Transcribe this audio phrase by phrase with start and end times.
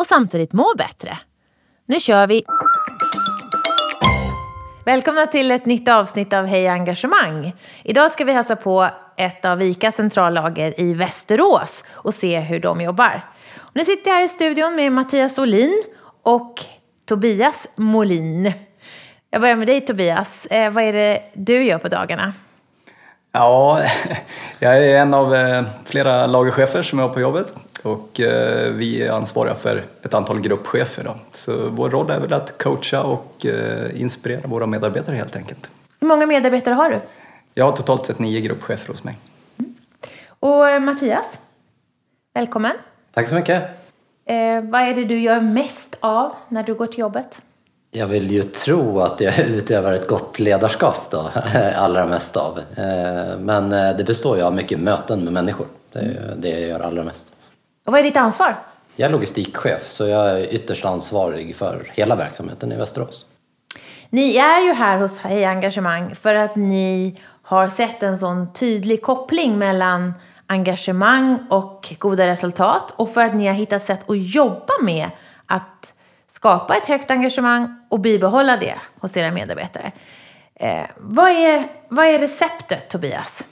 [0.00, 1.18] och samtidigt må bättre.
[1.86, 2.44] Nu kör vi!
[4.84, 7.52] Välkomna till ett nytt avsnitt av Hej Engagemang.
[7.82, 12.80] Idag ska vi hälsa på ett av ICAs centrallager i Västerås och se hur de
[12.80, 13.24] jobbar.
[13.72, 15.82] Nu sitter jag här i studion med Mattias Olin
[16.22, 16.54] och
[17.04, 18.52] Tobias Molin.
[19.30, 20.46] Jag börjar med dig Tobias.
[20.46, 22.32] Eh, vad är det du gör på dagarna?
[23.32, 23.82] Ja,
[24.58, 29.10] jag är en av eh, flera lagerchefer som är på jobbet och eh, vi är
[29.10, 31.04] ansvariga för ett antal gruppchefer.
[31.04, 31.16] Då.
[31.32, 35.70] Så vår roll är väl att coacha och eh, inspirera våra medarbetare helt enkelt.
[36.00, 37.00] Hur många medarbetare har du?
[37.54, 39.18] Jag har totalt sett nio gruppchefer hos mig.
[39.58, 39.74] Mm.
[40.40, 41.40] Och eh, Mattias,
[42.34, 42.72] välkommen.
[43.14, 43.62] Tack så mycket.
[44.24, 47.42] Eh, vad är det du gör mest av när du går till jobbet?
[47.90, 51.30] Jag vill ju tro att jag utövar ett gott ledarskap då,
[51.74, 52.58] allra mest av.
[52.58, 55.66] Eh, men eh, det består ju av mycket möten med människor.
[55.92, 57.26] Det är det jag gör allra mest.
[57.90, 58.56] Och vad är ditt ansvar?
[58.96, 63.26] Jag är logistikchef så jag är ytterst ansvarig för hela verksamheten i Västerås.
[64.10, 69.02] Ni är ju här hos Hej Engagemang för att ni har sett en sån tydlig
[69.02, 70.14] koppling mellan
[70.46, 75.10] engagemang och goda resultat och för att ni har hittat sätt att jobba med
[75.46, 75.94] att
[76.28, 79.92] skapa ett högt engagemang och bibehålla det hos era medarbetare.
[80.54, 83.46] Eh, vad, är, vad är receptet, Tobias?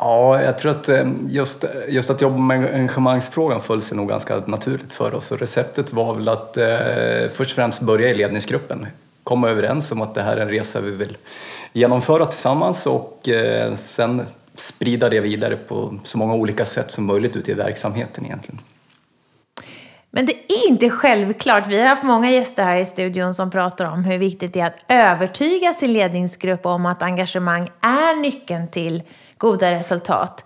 [0.00, 4.42] Ja, jag tror att eh, just, just att jobba med engagemangsfrågan föll sig nog ganska
[4.46, 5.32] naturligt för oss.
[5.32, 8.86] Och receptet var väl att eh, först och främst börja i ledningsgruppen.
[9.24, 11.16] Komma överens om att det här är en resa vi vill
[11.72, 17.36] genomföra tillsammans och eh, sen sprida det vidare på så många olika sätt som möjligt
[17.36, 18.60] ute i verksamheten egentligen.
[20.10, 21.64] Men det är inte självklart.
[21.68, 24.66] Vi har haft många gäster här i studion som pratar om hur viktigt det är
[24.66, 29.02] att övertyga sin ledningsgrupp om att engagemang är nyckeln till
[29.38, 30.44] goda resultat.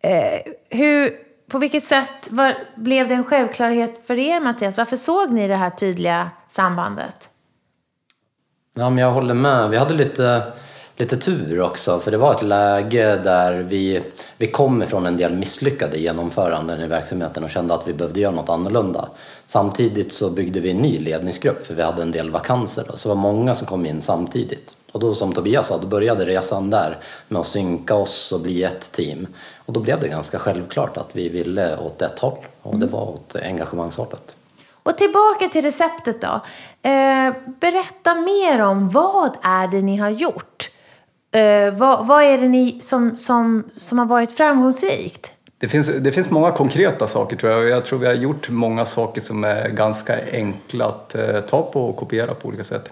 [0.00, 1.12] Eh, hur,
[1.50, 4.76] på vilket sätt var, blev det en självklarhet för er, Mattias?
[4.76, 7.28] Varför såg ni det här tydliga sambandet?
[8.74, 9.70] Ja, men jag håller med.
[9.70, 10.52] Vi hade lite
[10.96, 14.02] lite tur också för det var ett läge där vi,
[14.36, 18.32] vi kom ifrån en del misslyckade genomföranden i verksamheten och kände att vi behövde göra
[18.32, 19.08] något annorlunda.
[19.46, 23.08] Samtidigt så byggde vi en ny ledningsgrupp för vi hade en del vakanser då, så
[23.08, 24.74] det var många som kom in samtidigt.
[24.94, 28.62] Och då som Tobias sa, då började resan där med att synka oss och bli
[28.62, 29.26] ett team.
[29.66, 33.08] Och då blev det ganska självklart att vi ville åt ett håll och det var
[33.08, 34.36] åt engagemangshållet.
[34.82, 36.40] Och tillbaka till receptet då.
[36.90, 40.70] Eh, berätta mer om vad är det ni har gjort
[41.34, 45.32] Eh, vad, vad, är det ni som, som, som har varit framgångsrikt?
[45.64, 47.68] Det finns, det finns många konkreta saker tror jag.
[47.68, 51.88] Jag tror vi har gjort många saker som är ganska enkla att eh, ta på
[51.88, 52.90] och kopiera på olika sätt.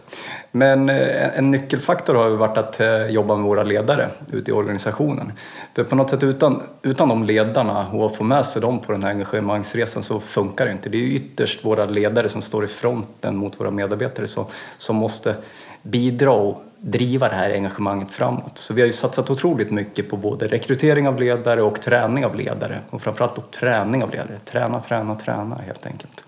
[0.51, 4.55] Men eh, en nyckelfaktor har ju varit att eh, jobba med våra ledare ute i
[4.55, 5.33] organisationen.
[5.75, 8.93] För på något sätt utan, utan de ledarna och att få med sig dem på
[8.93, 10.89] den här engagemangsresan så funkar det inte.
[10.89, 14.45] Det är ju ytterst våra ledare som står i fronten mot våra medarbetare som,
[14.77, 15.35] som måste
[15.83, 18.59] bidra och driva det här engagemanget framåt.
[18.59, 22.37] Så vi har ju satsat otroligt mycket på både rekrytering av ledare och träning av
[22.37, 24.39] ledare och framförallt på träning av ledare.
[24.45, 26.25] Träna, träna, träna helt enkelt.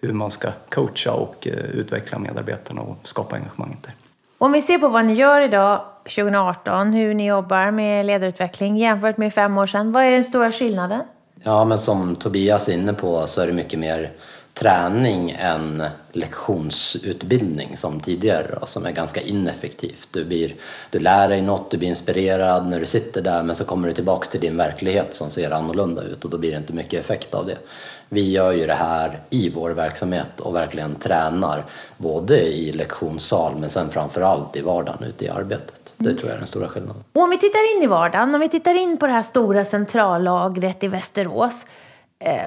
[0.00, 3.94] Hur man ska coacha och eh, utveckla medarbetarna och skapa engagemanget där.
[4.38, 9.16] Om vi ser på vad ni gör idag 2018, hur ni jobbar med ledarutveckling jämfört
[9.16, 11.00] med fem år sedan, vad är den stora skillnaden?
[11.42, 14.12] Ja, men som Tobias är inne på så är det mycket mer
[14.58, 20.08] träning än lektionsutbildning som tidigare då, som är ganska ineffektivt.
[20.10, 20.54] Du, blir,
[20.90, 23.94] du lär dig något, du blir inspirerad när du sitter där men så kommer du
[23.94, 27.34] tillbaks till din verklighet som ser annorlunda ut och då blir det inte mycket effekt
[27.34, 27.58] av det.
[28.08, 31.64] Vi gör ju det här i vår verksamhet och verkligen tränar
[31.96, 35.94] både i lektionssal men sen framförallt i vardagen ute i arbetet.
[35.96, 37.04] Det tror jag är den stora skillnaden.
[37.12, 39.64] Och om vi tittar in i vardagen, om vi tittar in på det här stora
[39.64, 41.66] centrallagret i Västerås
[42.18, 42.46] Eh,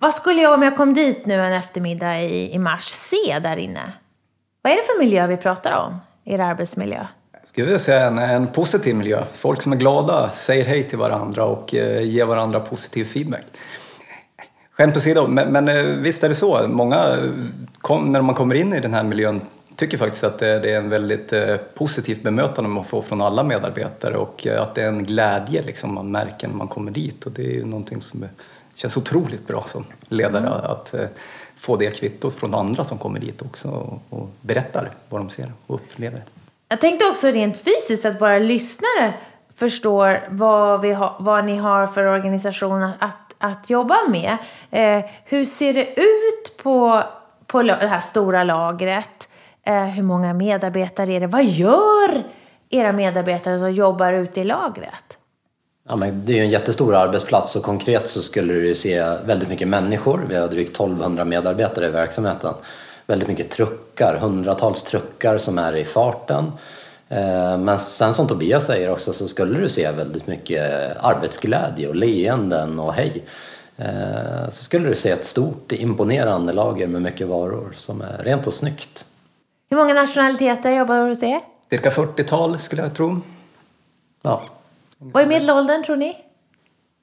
[0.00, 3.56] vad skulle jag om jag kom dit nu en eftermiddag i, i mars se där
[3.56, 3.92] inne?
[4.62, 5.98] Vad är det för miljö vi pratar om?
[6.24, 7.06] Er arbetsmiljö?
[7.32, 9.24] Jag skulle vilja säga en, en positiv miljö.
[9.34, 13.44] Folk som är glada, säger hej till varandra och eh, ger varandra positiv feedback.
[14.70, 16.68] Skämt åsido, men, men eh, visst är det så.
[16.68, 17.30] Många, eh,
[17.78, 19.40] kom, när man kommer in i den här miljön,
[19.76, 23.44] tycker faktiskt att det, det är en väldigt eh, positivt bemötande man får från alla
[23.44, 27.26] medarbetare och eh, att det är en glädje liksom, man märker när man kommer dit
[27.26, 28.28] och det är ju någonting som är
[28.76, 31.06] känns otroligt bra som ledare att eh,
[31.56, 35.52] få det kvittot från andra som kommer dit också och, och berättar vad de ser
[35.66, 36.24] och upplever.
[36.68, 39.14] Jag tänkte också rent fysiskt att våra lyssnare
[39.54, 44.36] förstår vad, vi ha, vad ni har för organisation att, att jobba med.
[44.70, 47.02] Eh, hur ser det ut på,
[47.46, 49.28] på det här stora lagret?
[49.62, 51.26] Eh, hur många medarbetare är det?
[51.26, 52.24] Vad gör
[52.70, 55.18] era medarbetare som jobbar ute i lagret?
[55.88, 59.48] Ja, men det är ju en jättestor arbetsplats och konkret så skulle du se väldigt
[59.48, 60.26] mycket människor.
[60.28, 62.54] Vi har drygt 1200 medarbetare i verksamheten.
[63.06, 66.52] Väldigt mycket truckar, hundratals truckar som är i farten.
[67.08, 71.96] Eh, men sen som Tobias säger också så skulle du se väldigt mycket arbetsglädje och
[71.96, 73.24] leenden och hej.
[73.76, 78.46] Eh, så skulle du se ett stort imponerande lager med mycket varor som är rent
[78.46, 79.04] och snyggt.
[79.70, 81.40] Hur många nationaliteter jobbar du hos er?
[81.70, 83.20] Cirka 40-tal skulle jag tro.
[84.22, 84.42] Ja.
[84.98, 86.16] Vad är medelåldern tror ni?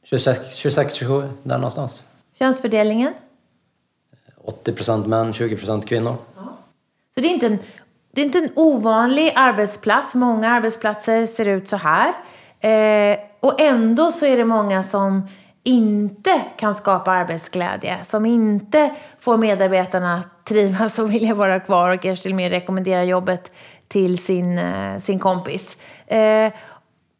[0.06, 2.04] 26-27, där någonstans.
[2.40, 3.14] Könsfördelningen?
[4.66, 6.16] 80% män, 20% kvinnor.
[7.16, 7.60] Så det är, inte en,
[8.12, 10.16] det är inte en ovanlig arbetsplats.
[10.16, 12.14] Många arbetsplatser ser ut så här.
[12.60, 15.28] Eh, och ändå så är det många som
[15.64, 22.02] inte kan skapa arbetsglädje, som inte får medarbetarna att trivas och vilja vara kvar och
[22.02, 23.52] kanske till och med rekommendera jobbet
[23.88, 25.78] till sin, eh, sin kompis.
[26.08, 26.52] Eh,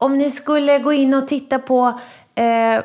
[0.04, 2.00] om ni skulle gå in och titta på,
[2.36, 2.84] eh,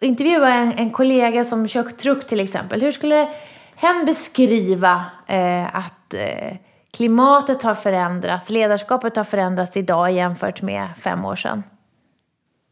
[0.00, 3.28] intervjua en, en kollega som kör truck till exempel, hur skulle
[3.76, 6.56] hen beskriva eh, att eh,
[6.90, 11.62] klimatet har förändrats, ledarskapet har förändrats idag jämfört med fem år sedan?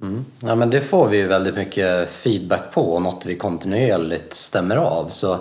[0.03, 0.25] Mm.
[0.43, 5.09] Ja, men det får vi väldigt mycket feedback på och något vi kontinuerligt stämmer av.
[5.09, 5.33] Så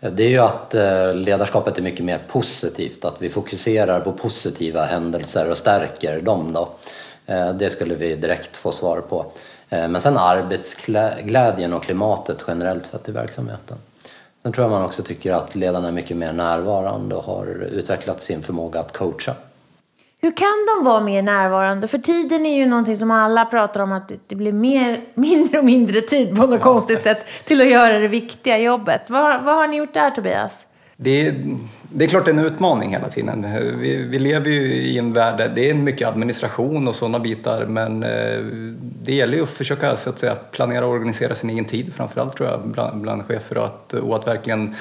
[0.00, 4.12] eh, det är ju att eh, ledarskapet är mycket mer positivt, att vi fokuserar på
[4.12, 6.52] positiva händelser och stärker dem.
[6.52, 6.68] Då.
[7.26, 9.26] Eh, det skulle vi direkt få svar på.
[9.68, 13.76] Men sen arbetsglädjen och klimatet generellt sett i verksamheten.
[14.42, 18.22] Sen tror jag man också tycker att ledarna är mycket mer närvarande och har utvecklat
[18.22, 19.34] sin förmåga att coacha.
[20.20, 21.88] Hur kan de vara mer närvarande?
[21.88, 25.64] För tiden är ju någonting som alla pratar om att det blir mer, mindre och
[25.64, 26.58] mindre tid på något ja.
[26.58, 29.10] konstigt sätt till att göra det viktiga jobbet.
[29.10, 30.66] Vad, vad har ni gjort där Tobias?
[30.98, 33.46] Det är, det är klart det är en utmaning hela tiden.
[33.80, 37.66] Vi, vi lever ju i en värld där det är mycket administration och sådana bitar
[37.66, 38.40] men eh,
[39.02, 42.36] det gäller ju att försöka så att säga, planera och organisera sin egen tid framförallt
[42.36, 44.74] tror jag bland, bland chefer och att, och att verkligen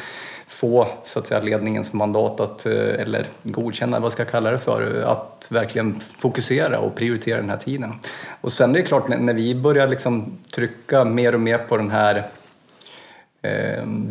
[0.48, 4.58] få så att säga, ledningens mandat att, eh, eller godkänna, vad ska jag kalla det
[4.58, 7.94] för, att verkligen fokusera och prioritera den här tiden.
[8.42, 11.92] Och sen är det klart när vi börjar liksom trycka mer och mer på den
[11.92, 12.26] här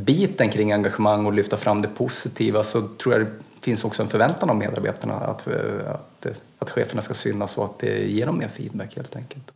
[0.05, 4.09] biten kring engagemang och lyfta fram det positiva så tror jag det finns också en
[4.09, 5.55] förväntan av medarbetarna att, eh,
[5.89, 6.27] att,
[6.59, 9.53] att cheferna ska synas och att det ger dem mer feedback helt enkelt.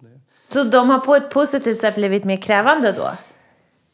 [0.49, 3.11] Så de har på ett positivt sätt blivit mer krävande då?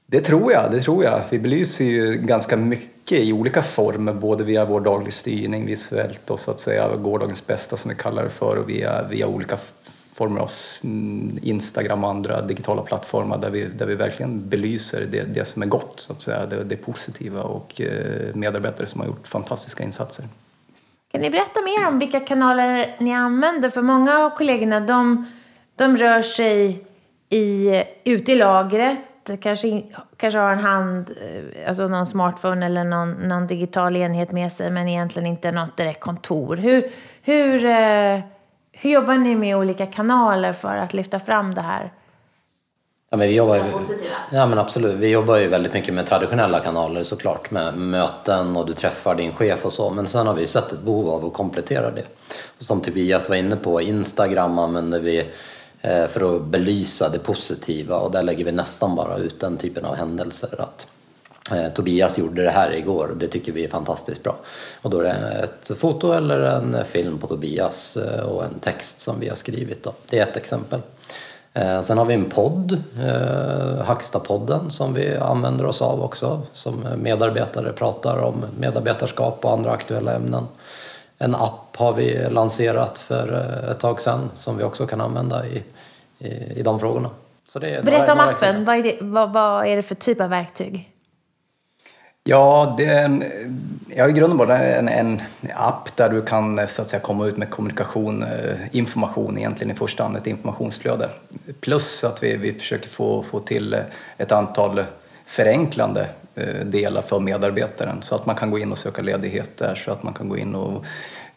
[0.06, 1.22] Det tror jag, det tror jag.
[1.30, 6.40] Vi belyser ju ganska mycket i olika former, både via vår daglig styrning visuellt och
[6.40, 9.58] så att säga gårdagens bästa som vi kallar det för och via, via olika
[10.14, 10.50] former av
[10.84, 15.62] mm, Instagram och andra digitala plattformar där vi, där vi verkligen belyser det, det som
[15.62, 19.84] är gott, så att säga, det, det positiva och eh, medarbetare som har gjort fantastiska
[19.84, 20.24] insatser.
[21.12, 23.68] Kan ni berätta mer om vilka kanaler ni använder?
[23.68, 25.26] För många av kollegorna de,
[25.76, 26.84] de rör sig
[27.28, 29.00] i, ute i lagret
[29.40, 29.82] kanske,
[30.16, 34.70] kanske har en hand, eh, alltså någon smartphone eller någon, någon digital enhet med sig
[34.70, 36.56] men egentligen inte något direkt kontor.
[36.56, 36.90] Hur,
[37.22, 38.20] hur, eh,
[38.84, 41.92] hur jobbar ni med olika kanaler för att lyfta fram det här?
[43.10, 43.62] Ja, men vi jobbar ju,
[44.30, 44.96] ja, men absolut.
[44.96, 49.32] Vi jobbar ju väldigt mycket med traditionella kanaler såklart, med möten och du träffar din
[49.32, 49.90] chef och så.
[49.90, 52.04] Men sen har vi sett ett behov av att komplettera det.
[52.58, 55.24] Och som Tobias var inne på, Instagram använder vi
[55.84, 59.84] Eh, för att belysa det positiva och där lägger vi nästan bara ut den typen
[59.84, 60.60] av händelser.
[60.60, 60.86] Att
[61.74, 64.36] Tobias gjorde det här igår och det tycker vi är fantastiskt bra.
[64.82, 65.10] Och då är det
[65.42, 69.82] ett foto eller en film på Tobias eh, och en text som vi har skrivit.
[69.82, 69.92] Då.
[70.10, 70.80] Det är ett exempel.
[71.82, 72.82] Sen har vi en podd,
[73.84, 76.42] Hackstapodden, som vi använder oss av också.
[76.52, 80.46] Som medarbetare pratar om medarbetarskap och andra aktuella ämnen.
[81.18, 83.28] En app har vi lanserat för
[83.70, 85.62] ett tag sedan som vi också kan använda i
[86.18, 87.10] i, i de frågorna.
[87.52, 88.64] Berätta om appen.
[88.64, 90.90] Vad är, det, vad, vad är det för typ av verktyg?
[92.26, 93.24] Ja, det är en,
[93.96, 95.22] ja, i grunden bara en, en
[95.54, 99.70] app där du kan eh, så att säga, komma ut med kommunikation, eh, information egentligen
[99.70, 101.08] i första hand, ett informationsflöde.
[101.60, 103.80] Plus att vi, vi försöker få, få till eh,
[104.18, 104.84] ett antal
[105.26, 106.08] förenklande
[106.64, 110.02] delar för medarbetaren så att man kan gå in och söka ledighet där, så att
[110.02, 110.84] man kan gå in och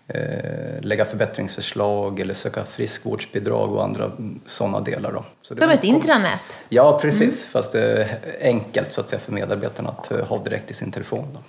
[0.07, 4.11] eh, lägga förbättringsförslag eller söka friskvårdsbidrag och andra
[4.45, 5.11] sådana delar.
[5.11, 5.25] Då.
[5.41, 6.59] Så Som ett intranät?
[6.69, 7.43] Ja, precis.
[7.43, 7.51] Mm.
[7.51, 10.91] Fast det är enkelt så att säga, för medarbetarna att eh, ha direkt i sin
[10.91, 11.27] telefon.
[11.33, 11.39] Då.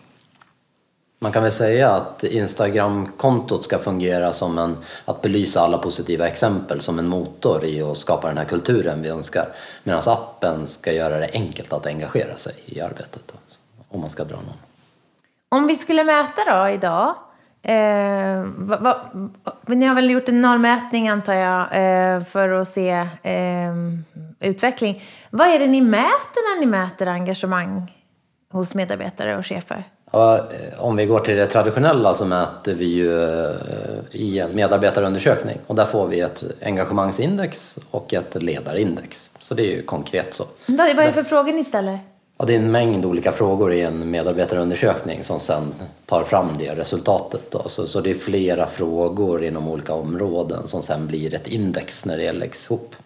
[1.21, 6.81] Man kan väl säga att Instagram-kontot ska fungera som en, att belysa alla positiva exempel
[6.81, 9.49] som en motor i att skapa den här kulturen vi önskar.
[9.83, 13.33] Medan appen ska göra det enkelt att engagera sig i arbetet.
[13.88, 14.57] Om man ska dra någon.
[15.49, 17.15] Om vi skulle mäta då idag.
[17.69, 18.97] Eh, va, va,
[19.67, 22.91] ni har väl gjort en normmätning antar jag eh, för att se
[23.23, 23.75] eh,
[24.41, 25.03] utveckling.
[25.31, 27.97] Vad är det ni mäter när ni mäter engagemang
[28.53, 29.85] hos medarbetare och chefer?
[30.11, 33.51] Ja, eh, om vi går till det traditionella så mäter vi ju eh,
[34.11, 39.31] i en medarbetarundersökning och där får vi ett engagemangsindex och ett ledarindex.
[39.39, 40.45] Så det är ju konkret så.
[40.67, 41.99] Vad, vad är det för frågor ni ställer?
[42.38, 45.75] Ja, det är en mängd olika frågor i en medarbetarundersökning som sen
[46.07, 47.50] tar fram det resultatet.
[47.50, 47.68] Då.
[47.68, 52.16] Så, så det är flera frågor inom olika områden som sen blir ett index när
[52.16, 52.97] det läggs ihop.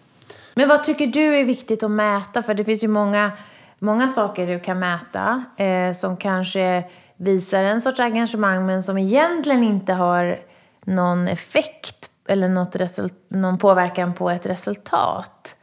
[0.55, 2.43] Men vad tycker du är viktigt att mäta?
[2.43, 3.31] För det finns ju många
[3.79, 6.83] många saker du kan mäta eh, som kanske
[7.15, 10.39] visar en sorts engagemang men som egentligen inte har
[10.85, 12.75] någon effekt eller något
[13.27, 15.55] någon påverkan på ett resultat.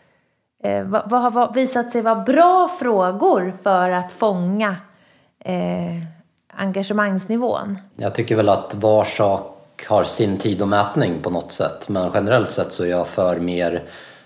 [0.63, 4.77] Eh, vad, vad, har visat sig vara bra frågor för att fånga
[5.39, 6.03] eh,
[6.49, 7.79] engagemangsnivån?
[7.97, 12.11] Jag tycker väl att var sak har sin tid och mätning på något sätt men
[12.15, 13.83] generellt sett så är jag för mer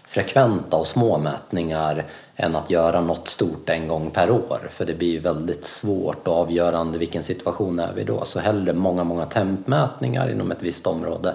[0.08, 2.04] frekventa och små mätningar
[2.36, 4.58] än att göra något stort en gång per år.
[4.70, 8.24] För det blir väldigt svårt och avgörande vilken situation är vi då.
[8.24, 11.34] Så hellre många, många tempmätningar inom ett visst område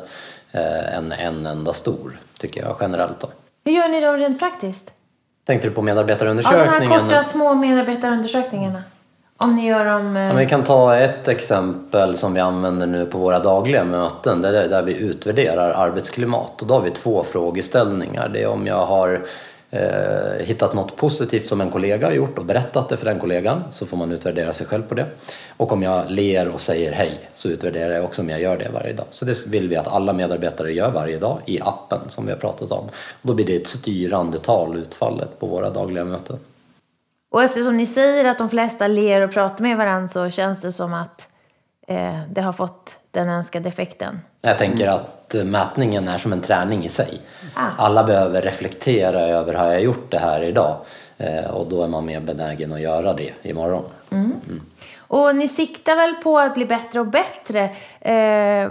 [0.51, 3.19] eh, än en enda stor, tycker jag generellt.
[3.19, 3.27] Då.
[3.63, 4.91] Hur gör ni då rent praktiskt?
[5.45, 6.73] Tänkte du på medarbetarundersökningen?
[6.73, 8.83] Ja, de här korta små medarbetarundersökningarna.
[9.37, 10.17] Om ni gör dem...
[10.17, 10.23] Eh...
[10.23, 14.69] Ja, vi kan ta ett exempel som vi använder nu på våra dagliga möten där,
[14.69, 16.61] där vi utvärderar arbetsklimat.
[16.61, 18.29] Och då har vi två frågeställningar.
[18.29, 19.25] Det är om jag har
[19.71, 23.63] eh, hittat något positivt som en kollega har gjort och berättat det för den kollegan
[23.71, 25.05] så får man utvärdera sig själv på det.
[25.57, 28.69] Och om jag ler och säger hej så utvärderar jag också om jag gör det
[28.73, 29.05] varje dag.
[29.09, 32.39] Så det vill vi att alla medarbetare gör varje dag i appen som vi har
[32.39, 32.85] pratat om.
[32.87, 36.39] Och då blir det ett styrande tal utfallet på våra dagliga möten.
[37.31, 40.71] Och eftersom ni säger att de flesta ler och pratar med varandra så känns det
[40.71, 41.27] som att
[41.87, 44.19] eh, det har fått den önskade effekten.
[44.41, 47.21] Jag tänker att mätningen är som en träning i sig.
[47.53, 47.69] Ah.
[47.77, 50.77] Alla behöver reflektera över, har jag gjort det här idag?
[51.17, 53.83] Eh, och då är man mer benägen att göra det imorgon.
[54.11, 54.33] Mm.
[54.47, 54.61] Mm.
[54.97, 57.69] Och ni siktar väl på att bli bättre och bättre.
[58.01, 58.69] Eh,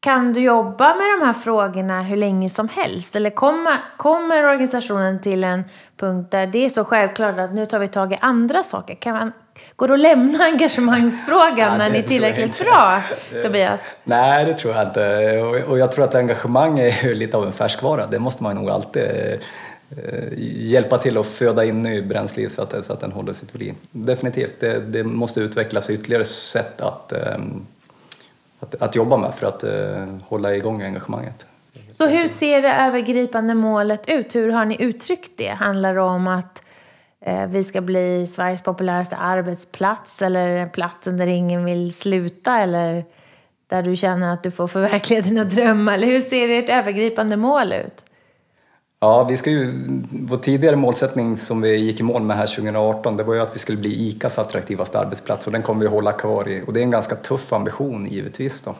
[0.00, 3.16] kan du jobba med de här frågorna hur länge som helst?
[3.16, 5.64] Eller kommer, kommer organisationen till en
[5.96, 8.94] punkt där det är så självklart att nu tar vi tag i andra saker?
[8.94, 9.32] Kan man,
[9.76, 13.02] går det att lämna engagemangsfrågan ja, när ni är tillräckligt bra,
[13.42, 13.94] Tobias?
[14.04, 15.38] Nej, det tror jag inte.
[15.68, 18.06] Och jag tror att engagemang är lite av en färskvara.
[18.06, 20.28] Det måste man nog alltid eh,
[20.70, 23.74] hjälpa till att föda in ny bränsle så att, så att den håller sitt liv.
[23.90, 27.66] Definitivt, det, det måste utvecklas ytterligare sätt att um,
[28.60, 31.46] att, att jobba med för att eh, hålla igång engagemanget.
[31.90, 34.34] Så hur ser det övergripande målet ut?
[34.34, 35.48] Hur har ni uttryckt det?
[35.48, 36.62] Handlar det om att
[37.28, 43.04] Eh, vi ska bli Sveriges populäraste arbetsplats eller platsen där ingen vill sluta eller
[43.66, 45.94] där du känner att du får förverkliga dina drömmar?
[45.94, 48.04] Eller hur ser ert övergripande mål ut?
[49.00, 49.72] Ja, vi ska ju,
[50.10, 53.54] vår tidigare målsättning som vi gick i mål med här 2018 det var ju att
[53.54, 56.62] vi skulle bli ICAs attraktivaste arbetsplats och den kommer vi hålla kvar i.
[56.66, 58.60] Och det är en ganska tuff ambition givetvis.
[58.60, 58.74] Då.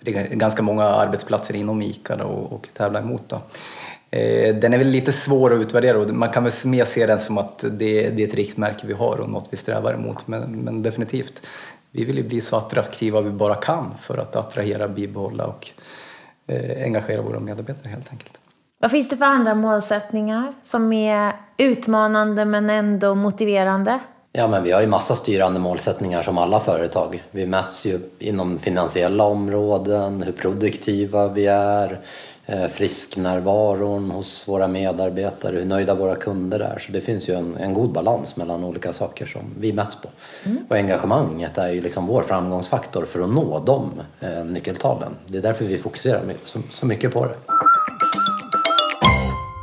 [0.00, 3.28] Det är ganska många arbetsplatser inom ICA då, och tävla emot.
[3.28, 3.40] Då.
[4.14, 7.18] Eh, den är väl lite svår att utvärdera och man kan väl mer se den
[7.18, 10.26] som att det, det är ett riktmärke vi har och något vi strävar emot.
[10.26, 11.46] Men, men definitivt,
[11.90, 15.70] vi vill ju bli så attraktiva vi bara kan för att attrahera, bibehålla och
[16.46, 18.38] eh, engagera våra medarbetare helt enkelt.
[18.80, 23.98] Vad finns det för andra målsättningar som är utmanande men ändå motiverande?
[24.36, 27.22] Ja, men vi har ju massa styrande målsättningar som alla företag.
[27.30, 32.00] Vi mäts ju inom finansiella områden, hur produktiva vi är,
[32.46, 36.78] eh, frisknärvaron hos våra medarbetare, hur nöjda våra kunder är.
[36.78, 40.08] Så det finns ju en, en god balans mellan olika saker som vi mäts på.
[40.44, 40.58] Mm.
[40.68, 45.12] Och engagemanget är ju liksom vår framgångsfaktor för att nå de eh, nyckeltalen.
[45.26, 47.34] Det är därför vi fokuserar så, så mycket på det.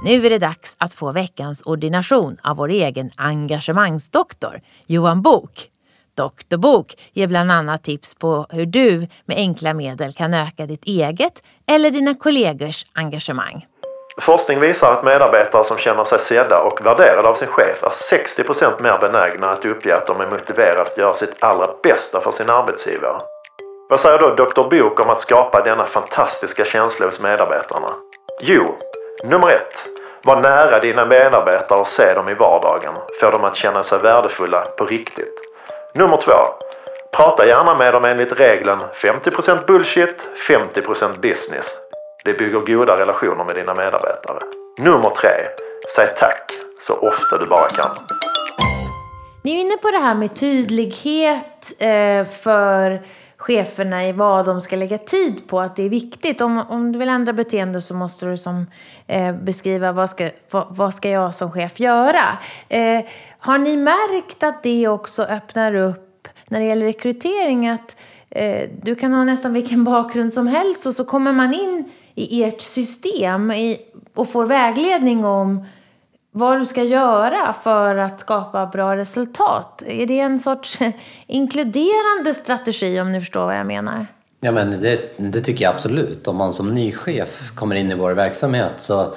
[0.04, 5.52] Nu är det dags att få veckans ordination av vår egen engagemangsdoktor, Johan Bok.
[6.18, 10.86] Doktor Bok ger bland annat tips på hur du med enkla medel kan öka ditt
[10.86, 13.66] eget eller dina kollegors engagemang.
[14.22, 18.84] Forskning visar att medarbetare som känner sig sedda och värderade av sin chef är 60%
[18.84, 22.50] mer benägna att uppge att de är motiverade att göra sitt allra bästa för sin
[22.50, 23.20] arbetsgivare.
[23.90, 24.70] Vad säger då Dr.
[24.70, 27.88] Bok om att skapa denna fantastiska känsla hos medarbetarna?
[28.42, 28.78] Jo,
[29.24, 29.74] nummer ett.
[30.24, 32.94] Var nära dina medarbetare och se dem i vardagen.
[33.20, 35.40] Få dem att känna sig värdefulla på riktigt.
[35.96, 36.32] Nummer två.
[37.14, 41.68] Prata gärna med dem enligt regeln 50% bullshit, 50% business.
[42.26, 44.40] Det bygger goda relationer med dina medarbetare.
[44.80, 45.48] Nummer tre.
[45.96, 47.90] Säg tack så ofta du bara kan.
[49.44, 53.02] Ni är inne på det här med tydlighet eh, för
[53.42, 56.42] cheferna i vad de ska lägga tid på, att det är viktigt.
[56.42, 58.66] Om, om du vill ändra beteende så måste du som,
[59.08, 62.38] eh, beskriva vad ska, vad, vad, ska jag som chef göra.
[62.70, 63.06] Eh,
[63.40, 67.96] har ni märkt att det också öppnar upp när det gäller rekrytering att
[68.30, 72.44] eh, du kan ha nästan vilken bakgrund som helst och så kommer man in i
[72.44, 73.78] ert system i,
[74.14, 75.66] och får vägledning om
[76.32, 79.84] vad du ska göra för att skapa bra resultat.
[79.88, 80.80] Är det en sorts
[81.28, 84.08] inkluderande strategi om ni förstår vad jag menar?
[84.40, 86.28] Ja men det, det tycker jag absolut.
[86.28, 89.14] Om man som ny chef kommer in i vår verksamhet så,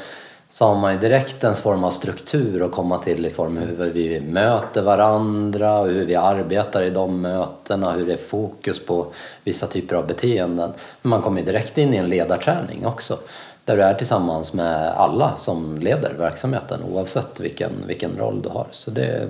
[0.49, 3.63] så har man ju direkt en form av struktur att komma till i form av
[3.65, 9.07] hur vi möter varandra, hur vi arbetar i de mötena, hur det är fokus på
[9.45, 10.73] vissa typer av beteenden.
[11.03, 13.19] Men man kommer direkt in i en ledarträning också
[13.65, 18.67] där du är tillsammans med alla som leder verksamheten oavsett vilken, vilken roll du har.
[18.71, 19.29] Så det,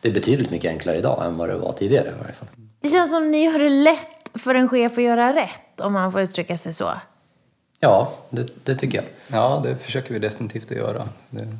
[0.00, 2.48] det är betydligt mycket enklare idag än vad det var tidigare i varje fall.
[2.80, 6.12] Det känns som ni har det lätt för en chef att göra rätt om man
[6.12, 6.92] får uttrycka sig så.
[7.80, 9.06] Ja, det, det tycker jag.
[9.26, 11.08] Ja, det försöker vi definitivt att göra.
[11.30, 11.56] Det,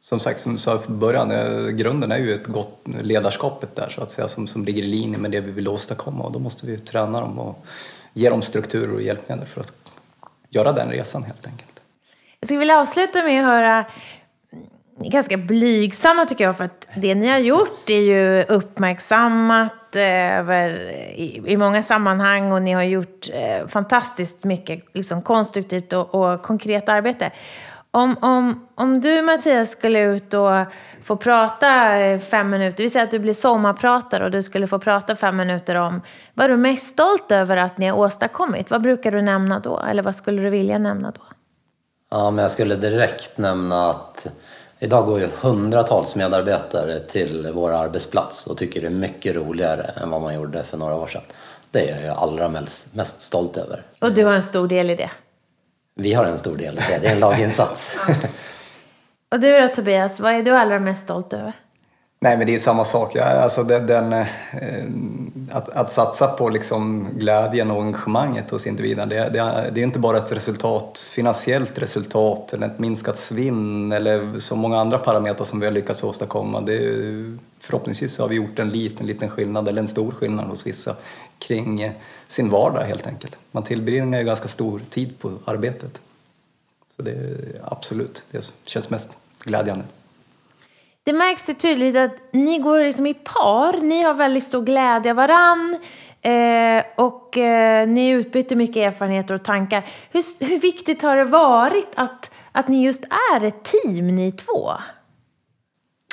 [0.00, 1.28] som sagt, som du sa från början,
[1.76, 5.18] grunden är ju ett gott ledarskapet där så att säga som, som ligger i linje
[5.18, 7.64] med det vi vill åstadkomma och då måste vi träna dem och
[8.12, 9.83] ge dem strukturer och hjälpmedel för att
[10.54, 11.80] göra den resan helt enkelt.
[12.40, 13.84] Jag skulle vilja avsluta med att höra
[14.52, 14.64] mm,
[15.10, 20.68] ganska blygsamma tycker jag för att det ni har gjort är ju uppmärksammat eh, över,
[21.14, 26.42] i, i många sammanhang och ni har gjort eh, fantastiskt mycket liksom, konstruktivt och, och
[26.42, 27.30] konkret arbete.
[27.94, 30.50] Om, om, om du Mattias skulle ut och
[31.02, 31.68] få prata
[32.18, 35.74] fem minuter, vi säger att du blir sommarpratare och du skulle få prata fem minuter
[35.74, 36.00] om
[36.34, 38.70] vad du mest stolt över att ni har åstadkommit.
[38.70, 39.80] Vad brukar du nämna då?
[39.90, 41.20] Eller vad skulle du vilja nämna då?
[42.10, 44.26] Ja, men jag skulle direkt nämna att
[44.78, 50.10] idag går ju hundratals medarbetare till vår arbetsplats och tycker det är mycket roligare än
[50.10, 51.22] vad man gjorde för några år sedan.
[51.70, 53.82] Det är jag allra mest, mest stolt över.
[54.00, 55.10] Och du har en stor del i det?
[55.96, 56.98] Vi har en stor del i det.
[57.02, 57.96] Det är en laginsats.
[59.30, 61.52] och du då Tobias, vad är du allra mest stolt över?
[62.20, 63.10] Nej, men det är samma sak.
[63.14, 64.24] Ja, alltså den, den eh,
[65.50, 69.98] att, att, satsa på liksom glädjen och engagemanget hos individen, det, det, det är inte
[69.98, 75.60] bara ett resultat, finansiellt resultat eller ett minskat svinn eller så många andra parametrar som
[75.60, 76.60] vi har lyckats åstadkomma.
[76.60, 76.80] Det,
[77.60, 80.96] förhoppningsvis har vi gjort en liten, liten skillnad eller en stor skillnad hos vissa
[81.38, 81.92] kring
[82.34, 83.36] sin vardag helt enkelt.
[83.50, 86.00] Man tillbringar ju ganska stor tid på arbetet.
[86.96, 89.08] Så det är absolut det som känns mest
[89.40, 89.84] glädjande.
[91.04, 93.80] Det märks ju tydligt att ni går liksom i par.
[93.80, 95.78] Ni har väldigt stor glädje av varann.
[96.22, 99.84] Eh, och eh, ni utbyter mycket erfarenheter och tankar.
[100.10, 104.72] Hur, hur viktigt har det varit att, att ni just är ett team, ni två?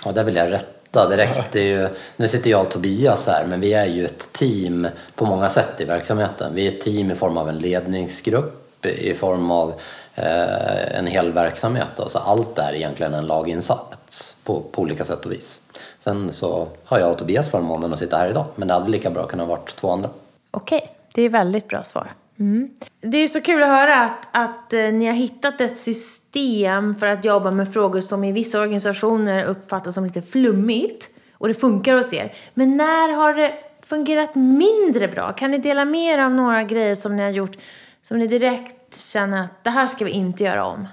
[0.06, 1.52] Ja, där vill jag rätta direkt.
[1.52, 4.88] Det är ju, nu sitter jag och Tobias här, men vi är ju ett team
[5.16, 6.56] på många sätt i verksamheten.
[6.56, 9.74] Vi är ett team i form av en ledningsgrupp, i form av
[10.16, 11.88] eh, en hel verksamhet.
[11.96, 12.10] Då.
[12.10, 15.60] Så allt är egentligen en laginsats på, på olika sätt och vis.
[16.00, 19.10] Sen så har jag och Tobias förmånen att sitta här idag, men det hade lika
[19.10, 20.10] bra kunnat varit två andra.
[20.52, 22.12] Okej, det är väldigt bra svar.
[22.42, 22.70] Mm.
[23.02, 27.08] Det är så kul att höra att, att eh, ni har hittat ett system för
[27.08, 31.10] att jobba med frågor som i vissa organisationer uppfattas som lite flummigt.
[31.34, 32.34] Och det funkar hos er.
[32.54, 33.54] Men när har det
[33.86, 35.32] fungerat mindre bra?
[35.32, 37.58] Kan ni dela med er av några grejer som ni har gjort
[38.04, 40.88] som ni direkt känner att det här ska vi inte göra om?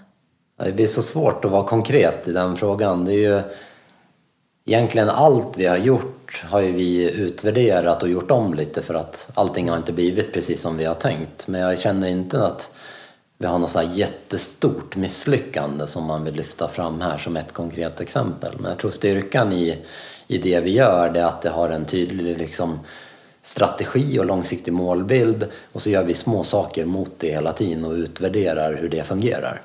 [0.64, 3.04] Det blir så svårt att vara konkret i den frågan.
[3.04, 3.42] Det är ju
[4.68, 9.30] egentligen allt vi har gjort har ju vi utvärderat och gjort om lite för att
[9.34, 11.48] allting har inte blivit precis som vi har tänkt.
[11.48, 12.70] Men jag känner inte att
[13.38, 18.00] vi har något så jättestort misslyckande som man vill lyfta fram här som ett konkret
[18.00, 18.54] exempel.
[18.56, 19.78] Men jag tror styrkan i,
[20.26, 22.80] i det vi gör det är att det har en tydlig liksom,
[23.42, 27.92] strategi och långsiktig målbild och så gör vi små saker mot det hela tiden och
[27.92, 29.62] utvärderar hur det fungerar.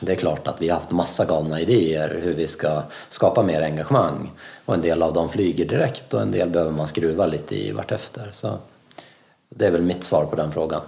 [0.00, 3.62] Det är klart att vi har haft massa galna idéer hur vi ska skapa mer
[3.62, 4.30] engagemang
[4.64, 7.72] och en del av dem flyger direkt och en del behöver man skruva lite i
[7.72, 8.30] vartefter.
[8.32, 8.58] Så
[9.48, 10.80] det är väl mitt svar på den frågan.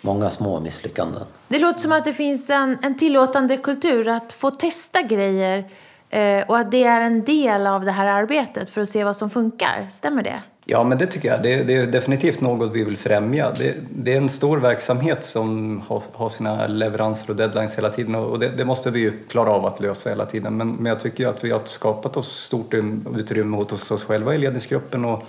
[0.00, 1.22] Många små misslyckanden.
[1.48, 5.64] Det låter som att det finns en, en tillåtande kultur att få testa grejer
[6.10, 9.16] eh, och att det är en del av det här arbetet för att se vad
[9.16, 9.88] som funkar.
[9.90, 10.42] Stämmer det?
[10.70, 11.42] Ja, men det tycker jag.
[11.42, 13.50] Det, det är definitivt något vi vill främja.
[13.50, 18.14] Det, det är en stor verksamhet som har, har, sina leveranser och deadlines hela tiden
[18.14, 20.56] och det, det, måste vi ju klara av att lösa hela tiden.
[20.56, 24.34] Men, men jag tycker att vi har skapat oss stort um, utrymme hos oss själva
[24.34, 25.22] i ledningsgruppen och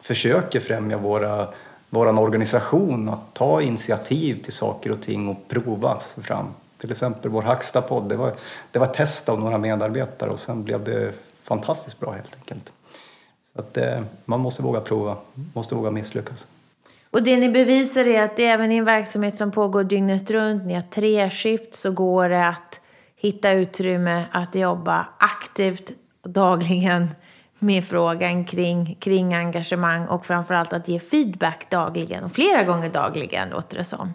[0.00, 1.48] försöker främja våra
[1.90, 6.46] vår organisation att ta initiativ till saker och ting och prova sig fram.
[6.78, 8.34] Till exempel vår Hacksta-podd, det var,
[8.70, 12.72] det var ett test av några medarbetare och sen blev det fantastiskt bra helt enkelt.
[13.52, 15.16] Så att, eh, man måste våga prova,
[15.54, 16.46] måste våga misslyckas.
[17.10, 20.74] Och det ni bevisar är att även i en verksamhet som pågår dygnet runt, ni
[20.74, 22.80] har tre skift, så går det att
[23.16, 27.08] hitta utrymme att jobba aktivt dagligen
[27.58, 33.48] med frågan kring, kring engagemang och framförallt att ge feedback dagligen och flera gånger dagligen
[33.48, 34.14] låter det som.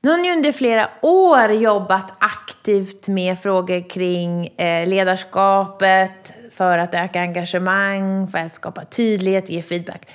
[0.00, 6.94] Nu har ni under flera år jobbat aktivt med frågor kring eh, ledarskapet för att
[6.94, 10.08] öka engagemang, för att skapa tydlighet ge feedback.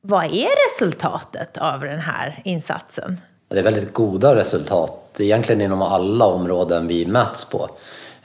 [0.00, 3.16] Vad är resultatet av den här insatsen?
[3.48, 7.68] Det är väldigt goda resultat, egentligen inom alla områden vi mäts på.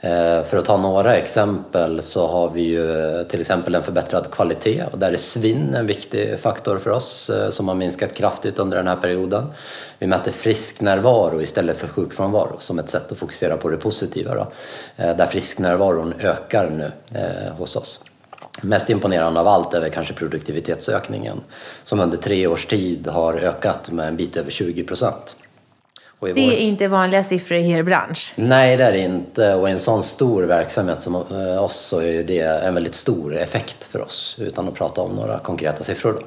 [0.00, 4.30] Eh, för att ta några exempel så har vi ju eh, till exempel en förbättrad
[4.30, 8.58] kvalitet och där är svinn en viktig faktor för oss eh, som har minskat kraftigt
[8.58, 9.46] under den här perioden.
[9.98, 14.46] Vi mäter frisknärvaro istället för sjukfrånvaro som ett sätt att fokusera på det positiva då,
[14.96, 16.92] där frisknärvaron ökar nu
[17.58, 18.00] hos oss.
[18.62, 21.40] Mest imponerande av allt är väl kanske produktivitetsökningen
[21.84, 25.36] som under tre års tid har ökat med en bit över 20 procent.
[26.20, 26.52] Det är vår...
[26.52, 28.32] inte vanliga siffror i er bransch?
[28.36, 29.54] Nej, det är det inte.
[29.54, 33.36] Och i en sån stor verksamhet som eh, oss så är det en väldigt stor
[33.36, 36.12] effekt för oss, utan att prata om några konkreta siffror.
[36.12, 36.22] Då.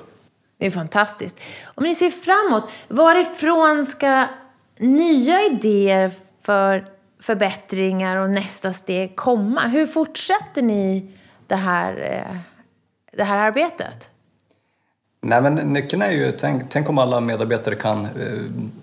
[0.57, 1.39] Det är fantastiskt.
[1.75, 4.27] Om ni ser framåt, varifrån ska
[4.77, 6.85] nya idéer för
[7.21, 9.61] förbättringar och nästa steg komma?
[9.61, 11.11] Hur fortsätter ni
[11.47, 12.37] det här, eh,
[13.17, 14.09] det här arbetet?
[15.21, 18.09] Nej, men nyckeln är ju, tänk, tänk om alla medarbetare kan eh,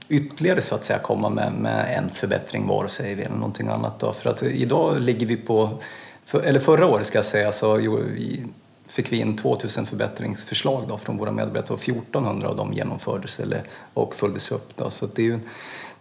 [0.08, 4.00] ytterligare så att säga komma med, med en förbättring var, säger vi, eller någonting annat.
[4.00, 4.12] Då.
[4.12, 5.82] För att idag ligger vi på,
[6.24, 8.44] för, eller förra året ska jag säga, så jo, vi,
[8.86, 13.62] fick vi in 2000 förbättringsförslag då från våra medarbetare och 1400 av dem genomfördes eller,
[13.94, 14.76] och följdes upp.
[14.76, 14.90] Då.
[14.90, 15.38] Så det, ju,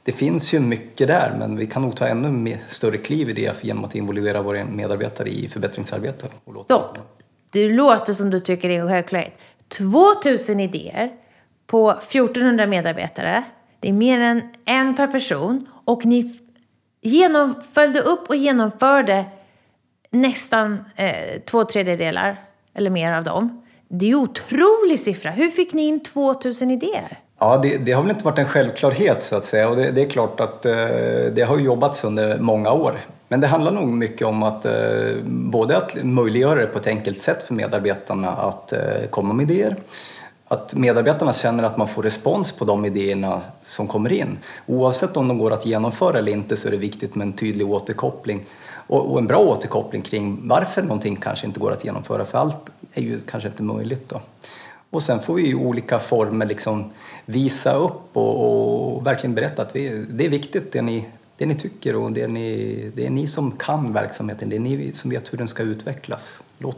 [0.03, 3.33] det, finns ju mycket där, men vi kan nog ta ännu mer, större kliv i
[3.33, 6.31] det genom att involvera våra medarbetare i förbättringsarbetet.
[6.63, 6.97] Stopp!
[7.49, 9.33] Det låter som du tycker det är en självklarhet.
[9.67, 11.11] 2000 idéer
[11.67, 13.43] på 1400 medarbetare.
[13.79, 15.67] Det är mer än en per person.
[15.85, 16.39] Och ni
[17.01, 19.25] genom, följde upp och genomförde
[20.09, 23.61] nästan eh, två tredjedelar eller mer av dem.
[23.87, 25.31] Det är en otrolig siffra.
[25.31, 27.19] Hur fick ni in 2000 idéer?
[27.39, 30.01] Ja, det, det, har väl inte varit en självklarhet så att säga och det, det
[30.01, 30.73] är klart att eh,
[31.33, 32.99] det har jobbats under många år.
[33.27, 34.73] Men det handlar nog mycket om att eh,
[35.25, 39.75] både att möjliggöra det på ett enkelt sätt för medarbetarna att eh, komma med idéer.
[40.47, 44.37] Att medarbetarna känner att man får respons på de idéerna som kommer in.
[44.65, 47.69] Oavsett om de går att genomföra eller inte så är det viktigt med en tydlig
[47.69, 48.45] återkoppling
[48.87, 52.69] och, och en bra återkoppling kring varför någonting kanske inte går att genomföra för allt
[52.93, 54.09] är ju kanske inte möjligt.
[54.09, 54.21] Då.
[54.95, 56.91] Och sen får vi i olika former liksom
[57.25, 61.05] visa upp och, och verkligen berätta att vi, det är viktigt det ni
[61.37, 64.49] det ni tycker och det, ni, det är ni som kan verksamheten.
[64.49, 66.39] Det är ni som vet hur den ska utvecklas.
[66.57, 66.77] Låt,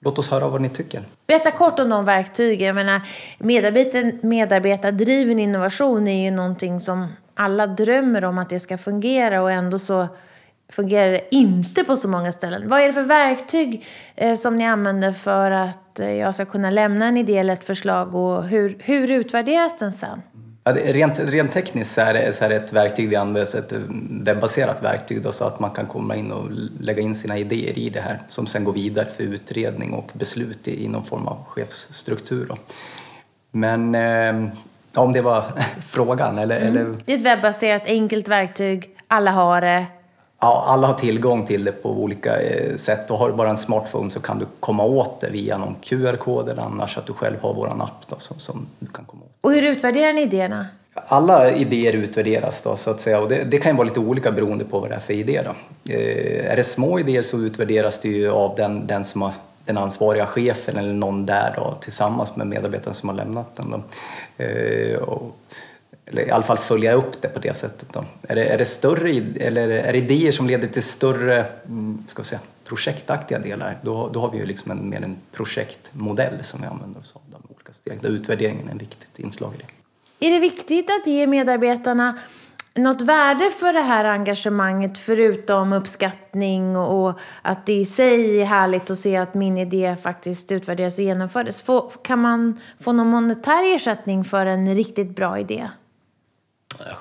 [0.00, 1.02] låt oss höra vad ni tycker.
[1.26, 2.66] Berätta kort om de verktygen.
[2.66, 3.00] Jag menar,
[3.38, 9.50] medarbetardriven medarbetardriven innovation är ju någonting som alla drömmer om att det ska fungera och
[9.50, 10.08] ändå så
[10.72, 12.68] fungerar det inte på så många ställen.
[12.68, 13.84] Vad är det för verktyg
[14.16, 17.64] eh, som ni använder för att eh, jag ska kunna lämna en idé eller ett
[17.64, 20.22] förslag och hur, hur utvärderas den sen?
[20.64, 23.72] Ja, rent, rent tekniskt så är, det, så är det ett verktyg vi använder, ett
[24.10, 27.90] webbaserat verktyg då, så att man kan komma in och lägga in sina idéer i
[27.90, 31.44] det här som sen går vidare för utredning och beslut i, i någon form av
[31.44, 32.46] chefsstruktur.
[32.48, 32.56] Då.
[33.50, 34.52] Men eh,
[34.94, 35.44] om det var
[35.90, 36.68] frågan eller, mm.
[36.68, 36.94] eller...
[37.04, 39.86] Det är ett webbaserat enkelt verktyg, alla har det.
[40.44, 43.56] Ja, alla har tillgång till det på olika eh, sätt och har du bara en
[43.56, 47.36] smartphone så kan du komma åt det via någon QR-kod eller annars att du själv
[47.40, 49.36] har vår app då, som, som du kan komma åt.
[49.40, 50.66] Och hur utvärderar ni idéerna?
[50.94, 54.64] Alla idéer utvärderas då, så att säga och det, det kan vara lite olika beroende
[54.64, 55.42] på vad det är för idé.
[55.44, 55.50] Då.
[55.92, 59.32] Eh, är det små idéer så utvärderas det ju av den, den som har
[59.64, 63.70] den ansvariga chefen eller någon där då, tillsammans med medarbetaren som har lämnat den.
[63.70, 63.82] Då.
[64.44, 65.36] Eh, och,
[66.12, 67.88] eller i alla fall följa upp det på det sättet.
[67.92, 68.04] Då.
[68.28, 72.22] Är, det, är det större eller är det idéer som leder till större mm, ska
[72.22, 76.60] vi säga, projektaktiga delar, då, då har vi ju liksom en, mer en projektmodell som
[76.60, 77.22] vi använder oss av.
[77.48, 80.26] olika steg, där utvärderingen är ett viktigt inslag i det.
[80.26, 82.18] Är det viktigt att ge medarbetarna
[82.74, 88.90] något värde för det här engagemanget förutom uppskattning och att det i sig är härligt
[88.90, 91.62] att se att min idé faktiskt utvärderas och genomfördes?
[91.62, 95.68] Få, kan man få någon monetär ersättning för en riktigt bra idé?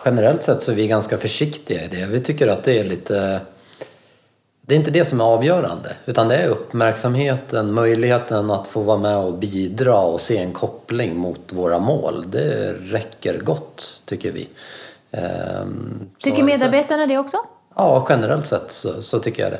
[0.05, 2.05] Generellt sett så är vi ganska försiktiga i det.
[2.05, 3.39] Vi tycker att det är lite...
[4.61, 8.97] Det är inte det som är avgörande utan det är uppmärksamheten, möjligheten att få vara
[8.97, 12.31] med och bidra och se en koppling mot våra mål.
[12.31, 14.49] Det räcker gott tycker vi.
[15.11, 17.37] Ehm, tycker medarbetarna det också?
[17.75, 19.59] Ja, generellt sett så, så tycker jag det.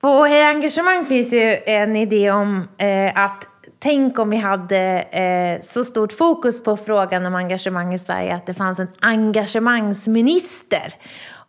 [0.00, 3.47] På Hej Engagemang finns ju en idé om eh, att
[3.78, 8.46] tänk om vi hade eh, så stort fokus på frågan om engagemang i Sverige att
[8.46, 10.94] det fanns en engagemangsminister.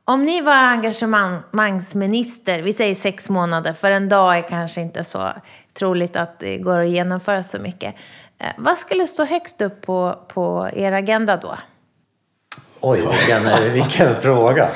[0.06, 5.30] Om ni var engagemangsminister, vi säger sex månader, för en dag är kanske inte så
[5.74, 7.96] troligt att det går att genomföra så mycket.
[8.38, 11.58] Eh, vad skulle stå högst upp på, på er agenda då?
[12.82, 14.70] Oj, vilken, vilken fråga.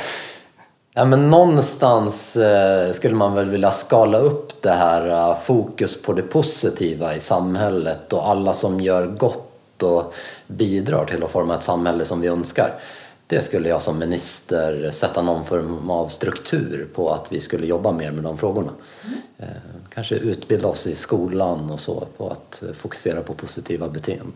[0.95, 6.13] Ja, men någonstans eh, skulle man väl vilja skala upp det här uh, fokus på
[6.13, 10.13] det positiva i samhället och alla som gör gott och
[10.47, 12.79] bidrar till att forma ett samhälle som vi önskar.
[13.27, 17.91] Det skulle jag som minister sätta någon form av struktur på att vi skulle jobba
[17.91, 18.71] mer med de frågorna.
[19.05, 19.19] Mm.
[19.37, 19.47] Eh,
[19.93, 24.33] kanske utbilda oss i skolan och så på att fokusera på positiva beteenden.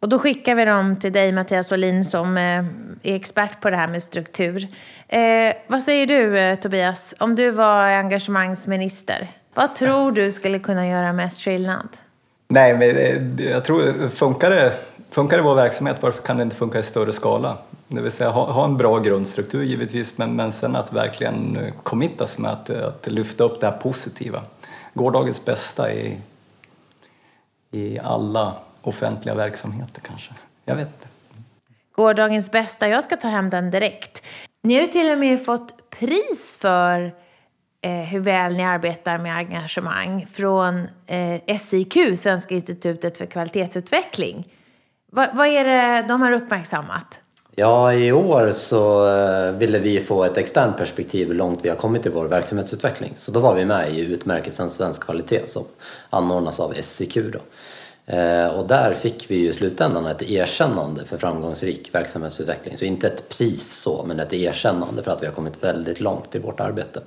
[0.00, 2.64] Och då skickar vi dem till dig Mattias Olin som eh,
[3.02, 4.68] är expert på det här med struktur.
[5.08, 9.30] Eh, vad säger du eh, Tobias, om du var engagemangsminister?
[9.54, 11.88] Vad tror du skulle kunna göra mest skillnad?
[12.48, 14.72] Nej, men eh, jag tror, funkar det,
[15.10, 17.58] funkar det vår verksamhet, varför kan det inte funka i större skala?
[17.88, 22.26] Det vill säga ha, ha en bra grundstruktur givetvis, men, men sen att verkligen committa
[22.26, 24.42] sig med att, att lyfta upp det här positiva.
[24.94, 26.16] Gårdagens bästa i,
[27.70, 28.54] i alla
[28.86, 30.34] offentliga verksamheter kanske.
[30.64, 31.08] Jag vet inte.
[31.92, 34.26] Gårdagens bästa, jag ska ta hem den direkt.
[34.62, 37.14] Ni har ju till och med fått pris för
[37.80, 44.52] eh, hur väl ni arbetar med engagemang från eh, SIQ, Svenska institutet för kvalitetsutveckling.
[45.12, 47.20] Va, vad är det de har uppmärksammat?
[47.58, 51.76] Ja, i år så eh, ville vi få ett externt perspektiv hur långt vi har
[51.76, 53.12] kommit i vår verksamhetsutveckling.
[53.16, 55.64] Så då var vi med i utmärkelsen Svensk kvalitet som
[56.10, 57.14] anordnas av SIQ.
[57.14, 57.38] Då.
[58.06, 62.76] Eh, och där fick vi ju i slutändan ett erkännande för framgångsrik verksamhetsutveckling.
[62.76, 66.34] Så inte ett pris så, men ett erkännande för att vi har kommit väldigt långt
[66.34, 67.00] i vårt arbete.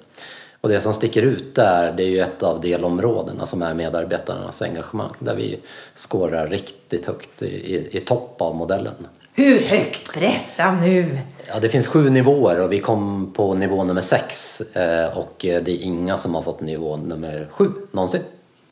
[0.62, 4.62] Och det som sticker ut där, det är ju ett av delområdena som är medarbetarnas
[4.62, 5.14] engagemang.
[5.20, 5.60] Där vi
[5.96, 9.08] skårar riktigt högt i, i, i topp av modellen.
[9.34, 10.14] Hur högt?
[10.14, 11.20] Berätta nu!
[11.48, 14.62] Ja, det finns sju nivåer och vi kom på nivå nummer sex.
[14.62, 18.22] Eh, och det är inga som har fått nivå nummer sju någonsin.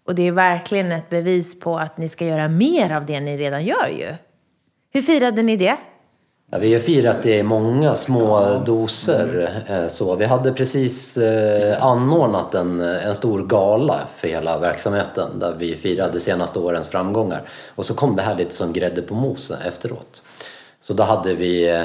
[0.08, 3.38] Och det är verkligen ett bevis på att ni ska göra mer av det ni
[3.38, 4.16] redan gör ju.
[4.94, 5.78] Hur firade ni det?
[6.52, 9.64] Ja, vi har firat det i många små doser.
[9.68, 15.56] Eh, så vi hade precis eh, anordnat en, en stor gala för hela verksamheten där
[15.58, 17.50] vi firade senaste årens framgångar.
[17.76, 20.24] Och så kom det här lite som grädde på moset efteråt.
[20.82, 21.84] Så då hade vi eh,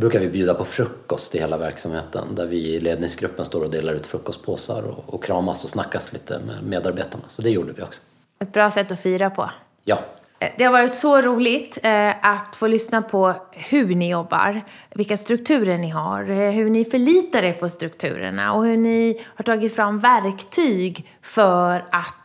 [0.00, 3.70] då brukar vi bjuda på frukost i hela verksamheten där vi i ledningsgruppen står och
[3.70, 7.24] delar ut frukostpåsar och, och kramas och snackas lite med medarbetarna.
[7.28, 8.00] Så det gjorde vi också.
[8.38, 9.50] Ett bra sätt att fira på.
[9.84, 9.98] Ja.
[10.38, 14.62] Eh, det har varit så roligt eh, att få lyssna på hur ni jobbar,
[14.94, 19.44] vilka strukturer ni har, eh, hur ni förlitar er på strukturerna och hur ni har
[19.44, 22.19] tagit fram verktyg för att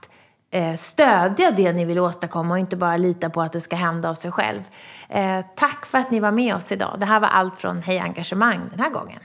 [0.75, 4.13] stödja det ni vill åstadkomma och inte bara lita på att det ska hända av
[4.13, 4.61] sig själv.
[5.09, 6.95] Eh, tack för att ni var med oss idag.
[6.99, 9.19] Det här var allt från Hej Engagemang den här gången.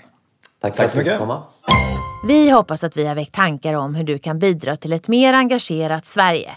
[0.61, 1.43] Tack för att du fick komma.
[2.27, 5.35] Vi hoppas att vi har väckt tankar om hur du kan bidra till ett mer
[5.35, 6.57] engagerat Sverige.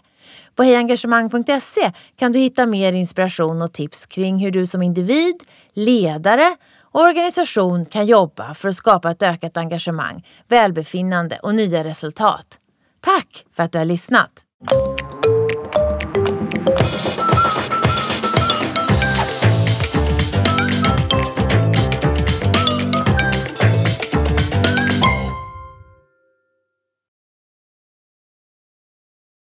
[0.55, 6.55] På hejengagemang.se kan du hitta mer inspiration och tips kring hur du som individ, ledare
[6.81, 12.59] och organisation kan jobba för att skapa ett ökat engagemang, välbefinnande och nya resultat.
[13.01, 14.29] Tack för att du har lyssnat!
[14.71, 14.92] you